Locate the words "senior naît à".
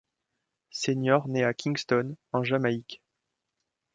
0.71-1.53